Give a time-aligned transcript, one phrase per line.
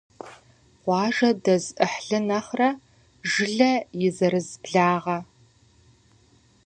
[0.81, 2.69] Къуажэ дэз Ӏыхьлы нэхърэ
[3.29, 3.73] жылэ
[4.05, 5.17] и зэрыз благъэ.